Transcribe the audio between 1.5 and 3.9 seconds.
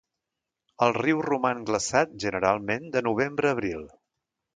glaçat generalment de novembre a abril.